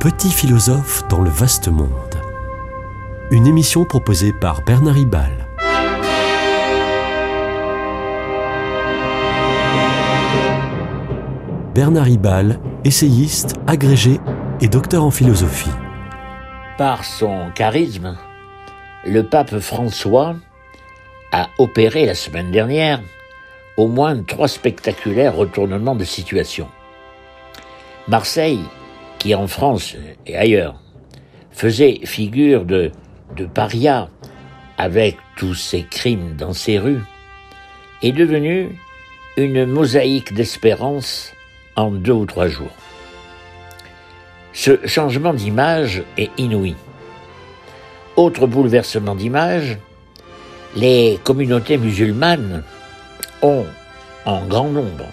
[0.00, 1.92] Petit philosophe dans le vaste monde.
[3.30, 5.46] Une émission proposée par Bernard Ribal.
[11.74, 14.18] Bernard Ribal, essayiste, agrégé
[14.62, 15.68] et docteur en philosophie.
[16.78, 18.16] Par son charisme,
[19.04, 20.34] le pape François
[21.30, 23.02] a opéré la semaine dernière
[23.76, 26.68] au moins trois spectaculaires retournements de situation.
[28.08, 28.64] Marseille,
[29.20, 29.94] qui en France
[30.26, 30.80] et ailleurs
[31.52, 32.90] faisait figure de,
[33.54, 34.08] paria
[34.78, 37.02] avec tous ses crimes dans ses rues,
[38.02, 38.70] est devenue
[39.36, 41.32] une mosaïque d'espérance
[41.76, 42.74] en deux ou trois jours.
[44.52, 46.74] Ce changement d'image est inouï.
[48.16, 49.78] Autre bouleversement d'image,
[50.74, 52.64] les communautés musulmanes
[53.42, 53.66] ont,
[54.24, 55.06] en grand nombre,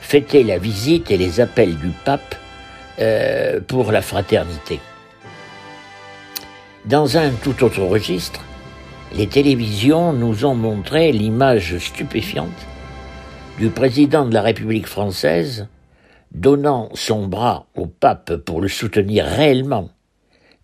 [0.00, 2.36] fêté la visite et les appels du pape
[3.00, 4.80] euh, pour la fraternité.
[6.84, 8.44] Dans un tout autre registre,
[9.14, 12.66] les télévisions nous ont montré l'image stupéfiante
[13.58, 15.68] du président de la République française
[16.32, 19.90] donnant son bras au pape pour le soutenir réellement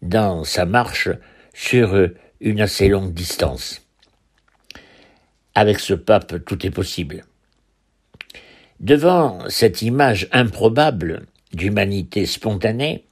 [0.02, 1.08] dans sa marche
[1.54, 2.08] sur
[2.40, 3.82] une assez longue distance.
[5.54, 7.24] Avec ce pape, tout est possible.
[8.80, 13.04] Devant cette image improbable d'humanité spontanée,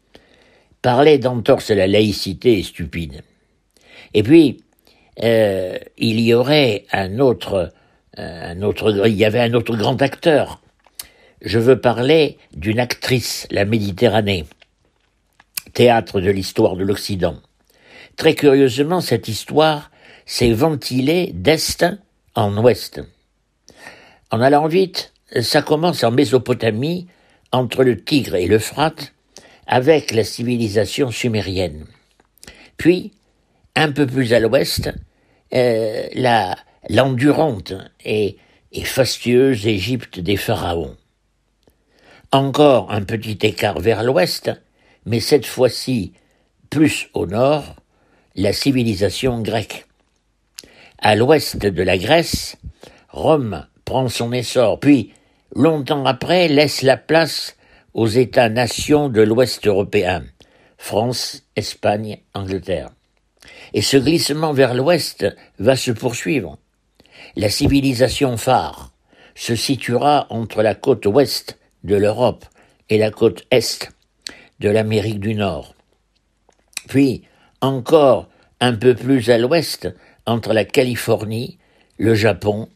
[0.82, 3.22] parler d'entorse à la laïcité est stupide.
[4.14, 4.62] Et puis,
[5.22, 7.72] euh, il y aurait un autre,
[8.16, 10.60] un autre, il y avait un autre grand acteur.
[11.40, 14.44] Je veux parler d'une actrice, la Méditerranée,
[15.72, 17.36] théâtre de l'histoire de l'Occident.
[18.16, 19.90] Très curieusement, cette histoire
[20.26, 21.84] s'est ventilée d'est
[22.34, 23.02] en ouest.
[24.30, 27.08] En allant vite, ça commence en Mésopotamie,
[27.52, 29.12] entre le Tigre et l'Euphrate,
[29.66, 31.86] avec la civilisation sumérienne.
[32.76, 33.12] Puis,
[33.76, 34.90] un peu plus à l'ouest,
[35.54, 36.08] euh,
[36.88, 38.36] l'endurante et
[38.84, 40.96] fastueuse Égypte des pharaons.
[42.32, 44.50] Encore un petit écart vers l'ouest,
[45.04, 46.12] mais cette fois-ci
[46.70, 47.76] plus au nord,
[48.34, 49.86] la civilisation grecque.
[50.98, 52.56] À l'ouest de la Grèce,
[53.08, 55.12] Rome prend son essor, puis,
[55.54, 57.56] longtemps après, laisse la place
[57.94, 60.24] aux États-nations de l'Ouest européen,
[60.78, 62.90] France, Espagne, Angleterre.
[63.74, 65.26] Et ce glissement vers l'Ouest
[65.58, 66.58] va se poursuivre.
[67.36, 68.92] La civilisation phare
[69.34, 72.44] se situera entre la côte ouest de l'Europe
[72.88, 73.90] et la côte est
[74.60, 75.74] de l'Amérique du Nord.
[76.88, 77.22] Puis,
[77.60, 78.28] encore
[78.60, 79.88] un peu plus à l'ouest,
[80.26, 81.58] entre la Californie,
[81.98, 82.68] le Japon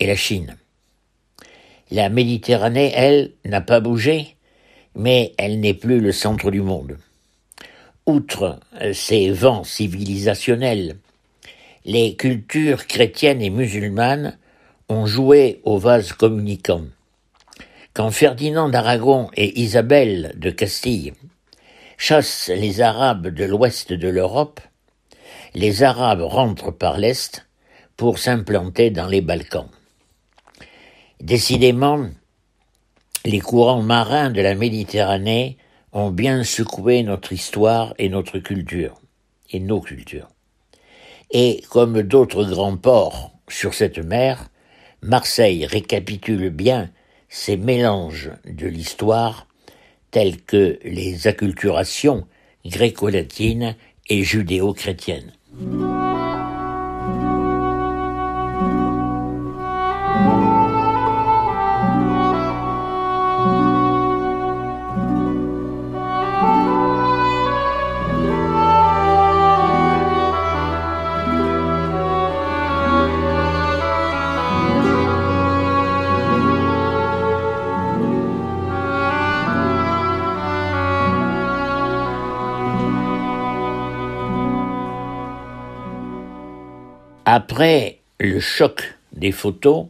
[0.00, 0.56] et la Chine.
[1.90, 4.36] La Méditerranée, elle, n'a pas bougé,
[4.94, 6.98] mais elle n'est plus le centre du monde.
[8.04, 8.60] Outre
[8.92, 10.96] ces vents civilisationnels,
[11.84, 14.36] les cultures chrétiennes et musulmanes
[14.88, 16.84] ont joué au vase communicant.
[17.94, 21.14] Quand Ferdinand d'Aragon et Isabelle de Castille
[21.96, 24.60] chassent les Arabes de l'ouest de l'Europe,
[25.54, 27.46] les Arabes rentrent par l'est
[27.96, 29.68] pour s'implanter dans les Balkans.
[31.20, 32.08] Décidément,
[33.24, 35.58] les courants marins de la Méditerranée
[35.92, 39.00] ont bien secoué notre histoire et notre culture,
[39.50, 40.28] et nos cultures.
[41.30, 44.48] Et comme d'autres grands ports sur cette mer,
[45.02, 46.90] Marseille récapitule bien
[47.28, 49.46] ces mélanges de l'histoire
[50.10, 52.26] tels que les acculturations
[52.64, 53.76] gréco-latines
[54.08, 55.32] et judéo-chrétiennes.
[87.30, 89.88] Après le choc des photos,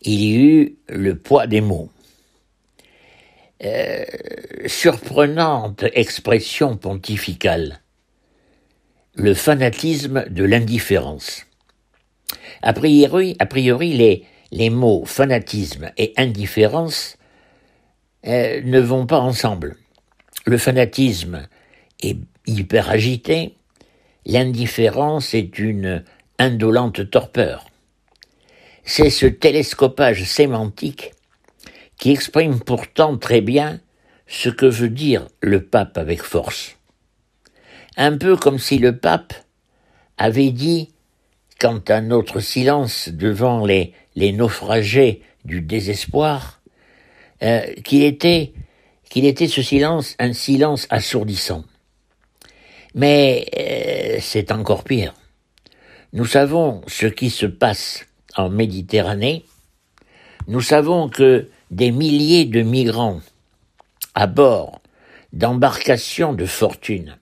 [0.00, 1.90] il y eut le poids des mots.
[3.62, 4.06] Euh,
[4.64, 7.82] surprenante expression pontificale.
[9.16, 11.44] Le fanatisme de l'indifférence.
[12.62, 17.18] A priori, a priori les, les mots fanatisme et indifférence
[18.26, 19.76] euh, ne vont pas ensemble.
[20.46, 21.46] Le fanatisme
[22.02, 22.16] est
[22.46, 23.56] hyper agité,
[24.24, 26.02] l'indifférence est une
[26.38, 27.66] indolente torpeur.
[28.84, 31.12] C'est ce télescopage sémantique
[31.98, 33.80] qui exprime pourtant très bien
[34.26, 36.76] ce que veut dire le pape avec force.
[37.96, 39.34] Un peu comme si le pape
[40.18, 40.90] avait dit,
[41.58, 46.60] quant à notre silence devant les, naufragés du désespoir,
[47.42, 48.52] euh, qu'il était,
[49.08, 51.64] qu'il était ce silence un silence assourdissant.
[52.94, 55.14] Mais euh, c'est encore pire.
[56.16, 58.06] Nous savons ce qui se passe
[58.38, 59.44] en Méditerranée.
[60.48, 63.20] Nous savons que des milliers de migrants
[64.14, 64.80] à bord
[65.34, 67.18] d'embarcations de fortune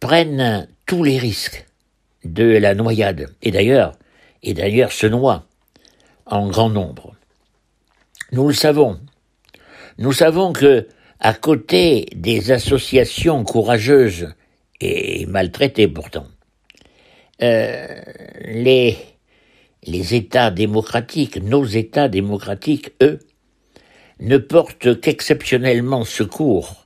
[0.00, 1.66] prennent tous les risques
[2.24, 3.92] de la noyade et d'ailleurs
[4.42, 5.44] et d'ailleurs se noient
[6.24, 7.14] en grand nombre.
[8.32, 8.98] Nous le savons.
[9.98, 10.88] Nous savons que
[11.20, 14.32] à côté des associations courageuses
[14.80, 16.26] et maltraitées pourtant,
[17.42, 18.00] euh,
[18.44, 23.18] les États démocratiques, nos États démocratiques, eux,
[24.20, 26.82] ne portent qu'exceptionnellement secours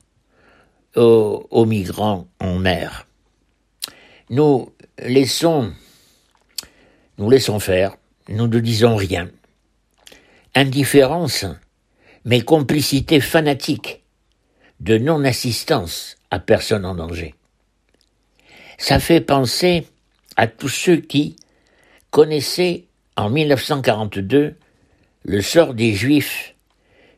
[0.95, 3.07] aux, migrants en mer.
[4.31, 5.71] Nous laissons,
[7.19, 7.95] nous laissons faire,
[8.29, 9.29] nous ne disons rien.
[10.55, 11.45] Indifférence,
[12.25, 14.03] mais complicité fanatique
[14.79, 17.35] de non-assistance à personne en danger.
[18.79, 19.87] Ça fait penser
[20.37, 21.35] à tous ceux qui
[22.11, 22.85] connaissaient
[23.15, 24.55] en 1942
[25.23, 26.55] le sort des Juifs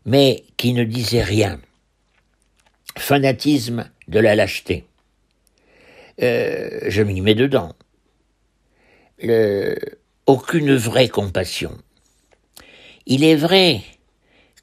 [0.06, 1.60] mais qui ne disait rien.
[2.98, 4.86] Fanatisme de la lâcheté.
[6.22, 7.76] Euh, je m'y mets dedans.
[10.26, 11.78] Aucune vraie compassion.
[13.06, 13.82] Il est vrai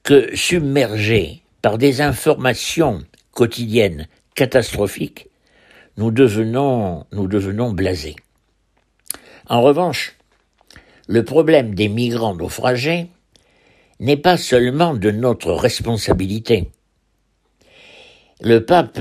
[0.03, 5.29] que submergés par des informations quotidiennes catastrophiques,
[5.97, 8.17] nous devenons, nous devenons blasés.
[9.49, 10.17] En revanche,
[11.07, 13.09] le problème des migrants naufragés
[14.01, 16.71] n'est pas seulement de notre responsabilité.
[18.41, 19.01] Le pape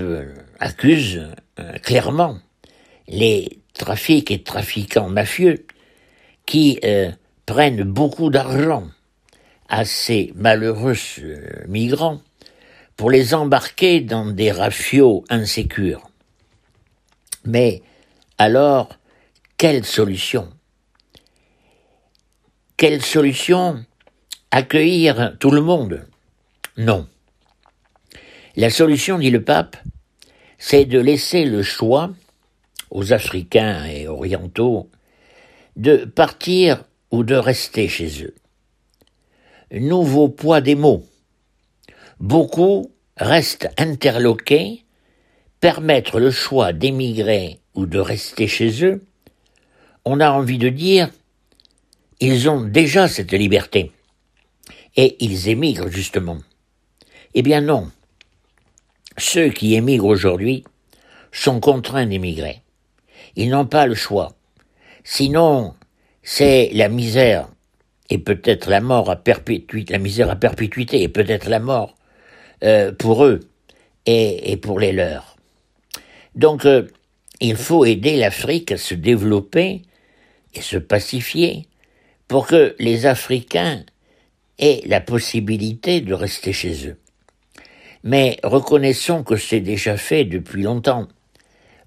[0.59, 1.27] accuse
[1.59, 2.37] euh, clairement
[3.07, 5.65] les trafics et trafiquants mafieux
[6.45, 7.11] qui euh,
[7.45, 8.87] prennent beaucoup d'argent
[9.67, 12.21] à ces malheureux euh, migrants
[12.95, 16.09] pour les embarquer dans des rafios insécures.
[17.43, 17.81] Mais
[18.37, 18.89] alors,
[19.57, 20.49] quelle solution?
[22.77, 23.85] Quelle solution
[24.51, 26.05] accueillir tout le monde?
[26.77, 27.07] Non.
[28.57, 29.77] La solution, dit le pape,
[30.57, 32.11] c'est de laisser le choix
[32.91, 34.89] aux Africains et orientaux
[35.75, 38.35] de partir ou de rester chez eux.
[39.71, 41.05] Nouveau poids des mots.
[42.19, 44.83] Beaucoup restent interloqués,
[45.59, 49.01] permettre le choix d'émigrer ou de rester chez eux.
[50.05, 51.09] On a envie de dire,
[52.19, 53.91] ils ont déjà cette liberté
[54.95, 56.37] et ils émigrent justement.
[57.33, 57.89] Eh bien non.
[59.17, 60.63] Ceux qui émigrent aujourd'hui
[61.31, 62.61] sont contraints d'émigrer.
[63.35, 64.35] Ils n'ont pas le choix.
[65.03, 65.73] Sinon,
[66.23, 67.49] c'est la misère
[68.09, 71.95] et peut-être la mort à perpétuité, la misère à perpétuité et peut-être la mort
[72.63, 73.39] euh, pour eux
[74.05, 75.35] et, pour les leurs.
[76.35, 76.87] Donc, euh,
[77.41, 79.81] il faut aider l'Afrique à se développer
[80.55, 81.67] et se pacifier
[82.27, 83.83] pour que les Africains
[84.57, 86.97] et la possibilité de rester chez eux.
[88.03, 91.07] Mais reconnaissons que c'est déjà fait depuis longtemps.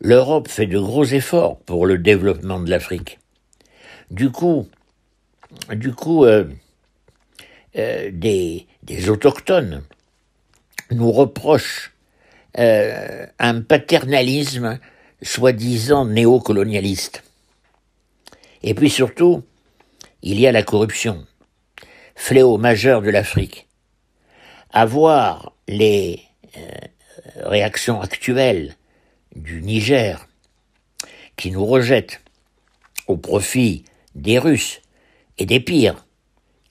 [0.00, 3.18] L'Europe fait de gros efforts pour le développement de l'Afrique.
[4.10, 4.68] Du coup,
[5.74, 6.44] du coup, euh,
[7.76, 9.82] euh, des, des, autochtones
[10.90, 11.92] nous reprochent
[12.58, 14.78] euh, un paternalisme
[15.22, 17.22] soi-disant néocolonialiste.
[18.62, 19.44] Et puis surtout,
[20.22, 21.26] il y a la corruption
[22.14, 23.68] fléau majeur de l'Afrique.
[24.72, 26.20] À voir les
[26.56, 26.60] euh,
[27.44, 28.74] réactions actuelles
[29.36, 30.26] du Niger,
[31.36, 32.20] qui nous rejette
[33.06, 33.84] au profit
[34.14, 34.82] des Russes
[35.38, 36.04] et des pires,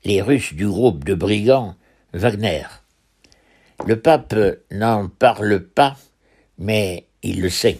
[0.03, 1.75] les Russes du groupe de brigands
[2.13, 2.63] Wagner.
[3.85, 4.35] Le pape
[4.71, 5.95] n'en parle pas,
[6.57, 7.79] mais il le sait.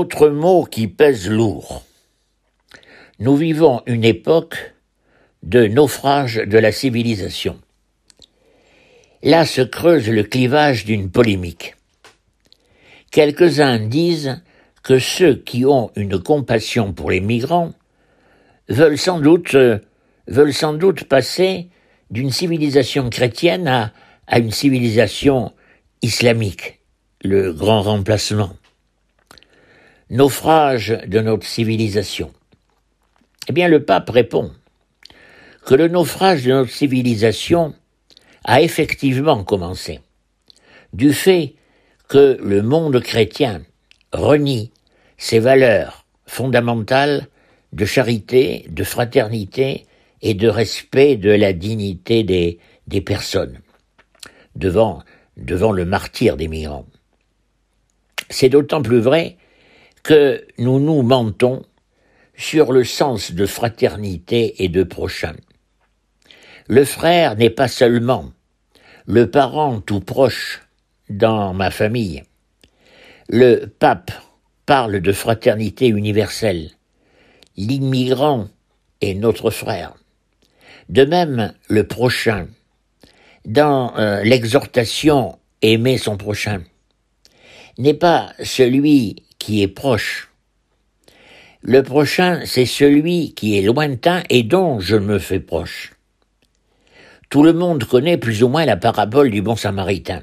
[0.00, 1.82] Autre mot qui pèse lourd.
[3.18, 4.72] Nous vivons une époque
[5.42, 7.60] de naufrage de la civilisation.
[9.22, 11.76] là se creuse le clivage d'une polémique.
[13.10, 14.40] Quelques-uns disent
[14.82, 17.72] que ceux qui ont une compassion pour les migrants
[18.70, 19.54] veulent sans doute,
[20.28, 21.68] veulent sans doute passer
[22.10, 23.92] d'une civilisation chrétienne
[24.26, 25.52] à une civilisation
[26.00, 26.80] islamique,
[27.22, 28.56] le grand remplacement.
[30.10, 32.32] Naufrage de notre civilisation.
[33.46, 34.50] Eh bien, le pape répond
[35.64, 37.74] que le naufrage de notre civilisation
[38.42, 40.00] a effectivement commencé,
[40.92, 41.54] du fait
[42.08, 43.62] que le monde chrétien
[44.12, 44.72] renie
[45.16, 47.28] ses valeurs fondamentales
[47.72, 49.86] de charité, de fraternité
[50.22, 53.60] et de respect de la dignité des, personnes
[54.56, 55.04] devant,
[55.36, 56.86] devant le martyr des migrants.
[58.28, 59.36] C'est d'autant plus vrai
[60.02, 61.64] que nous nous mentons
[62.36, 65.34] sur le sens de fraternité et de prochain.
[66.68, 68.32] Le frère n'est pas seulement
[69.06, 70.62] le parent tout proche
[71.08, 72.22] dans ma famille.
[73.28, 74.12] Le pape
[74.66, 76.70] parle de fraternité universelle.
[77.56, 78.48] L'immigrant
[79.00, 79.94] est notre frère.
[80.88, 82.46] De même, le prochain.
[83.44, 86.62] Dans euh, l'exhortation aimer son prochain,
[87.78, 90.28] n'est pas celui qui est proche.
[91.62, 95.94] Le prochain, c'est celui qui est lointain et dont je me fais proche.
[97.30, 100.22] Tout le monde connaît plus ou moins la parabole du bon samaritain.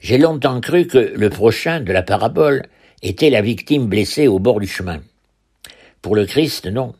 [0.00, 2.66] J'ai longtemps cru que le prochain de la parabole
[3.02, 5.00] était la victime blessée au bord du chemin.
[6.00, 6.94] Pour le Christ, non.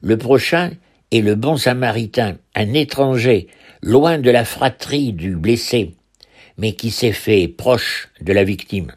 [0.00, 0.72] Le prochain
[1.10, 3.48] est le bon samaritain, un étranger,
[3.82, 5.94] loin de la fratrie du blessé,
[6.58, 8.92] mais qui s'est fait proche de la victime.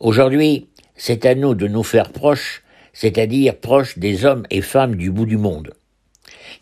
[0.00, 0.66] Aujourd'hui,
[1.04, 5.26] c'est à nous de nous faire proches, c'est-à-dire proches des hommes et femmes du bout
[5.26, 5.74] du monde,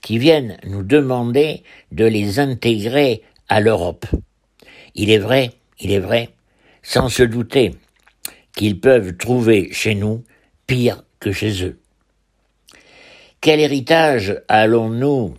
[0.00, 3.20] qui viennent nous demander de les intégrer
[3.50, 4.06] à l'Europe.
[4.94, 6.30] Il est vrai il est vrai,
[6.82, 7.75] sans se douter
[8.56, 10.25] qu'ils peuvent trouver chez nous
[10.66, 11.78] pire que chez eux.
[13.42, 15.35] Quel héritage allons-nous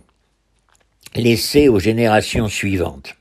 [1.16, 3.16] laisser aux générations suivantes?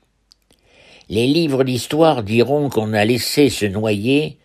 [1.09, 4.38] Les livres d'histoire diront qu'on a laissé se noyer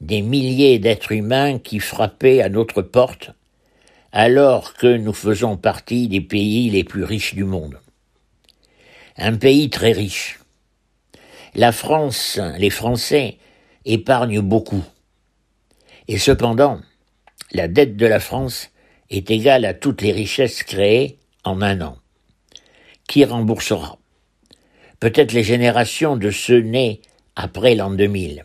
[0.00, 3.30] des milliers d'êtres humains qui frappaient à notre porte
[4.12, 7.80] alors que nous faisons partie des pays les plus riches du monde.
[9.16, 10.38] Un pays très riche,
[11.56, 13.38] la France, les Français,
[13.84, 14.84] épargnent beaucoup.
[16.08, 16.80] Et cependant,
[17.52, 18.70] la dette de la France
[19.10, 21.96] est égale à toutes les richesses créées en un an.
[23.08, 23.98] Qui remboursera?
[24.98, 27.02] Peut-être les générations de ceux nés
[27.36, 28.42] après l'an 2000.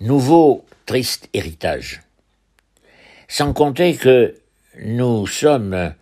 [0.00, 2.02] Nouveau triste héritage.
[3.26, 4.36] Sans compter que
[4.80, 5.92] nous sommes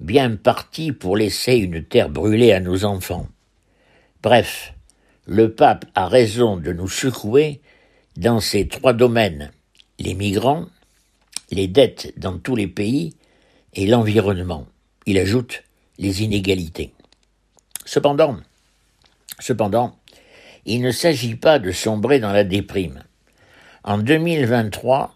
[0.00, 3.28] bien partis pour laisser une terre brûlée à nos enfants.
[4.22, 4.72] Bref,
[5.26, 7.60] le pape a raison de nous secouer
[8.16, 9.52] dans ces trois domaines
[9.98, 10.64] les migrants,
[11.50, 13.14] les dettes dans tous les pays
[13.74, 14.66] et l'environnement.
[15.04, 15.62] Il ajoute
[15.98, 16.94] les inégalités.
[17.84, 18.38] Cependant,
[19.40, 19.98] cependant,
[20.64, 23.04] il ne s'agit pas de sombrer dans la déprime.
[23.84, 25.12] En 2023,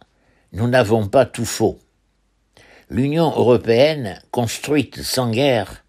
[0.52, 1.78] nous n'avons pas tout faux.
[2.90, 5.84] L'Union européenne, construite sans guerre,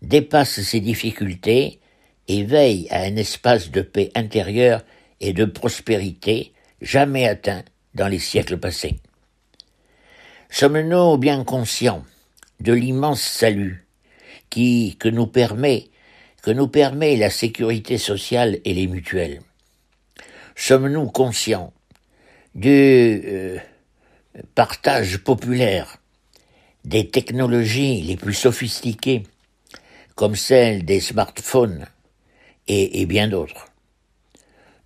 [0.00, 1.80] dépasse ses difficultés
[2.28, 4.82] et veille à un espace de paix intérieure
[5.20, 7.62] et de prospérité jamais atteint
[7.94, 9.00] dans les siècles passés.
[10.48, 12.04] Sommes-nous bien conscients
[12.60, 13.86] de l'immense salut
[14.48, 15.88] qui, que nous permet,
[16.42, 19.42] que nous permet la sécurité sociale et les mutuelles?
[20.56, 21.74] Sommes-nous conscients
[22.54, 23.58] du euh,
[24.54, 25.98] partage populaire
[26.84, 29.22] des technologies les plus sophistiquées,
[30.14, 31.86] comme celle des smartphones,
[32.66, 33.66] et, bien d'autres.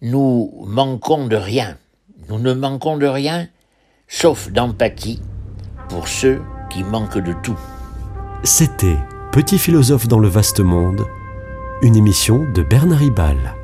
[0.00, 1.76] Nous manquons de rien,
[2.28, 3.48] nous ne manquons de rien,
[4.06, 5.20] sauf d'empathie
[5.88, 7.58] pour ceux qui manquent de tout.
[8.44, 8.96] C'était
[9.32, 11.06] Petit philosophe dans le vaste monde,
[11.82, 13.57] une émission de Bernard Ribal.